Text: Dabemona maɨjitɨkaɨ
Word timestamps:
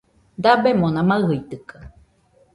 Dabemona 0.43 1.01
maɨjitɨkaɨ 1.09 1.81